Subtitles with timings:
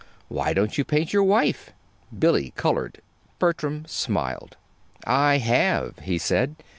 [0.29, 1.73] Why don't you paint your wife?"
[2.17, 3.03] Billy colored.
[3.37, 4.57] Bertram smiled.
[5.05, 6.55] "I have," he said.